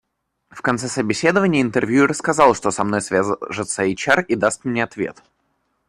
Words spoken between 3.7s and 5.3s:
HR и даст мне ответ.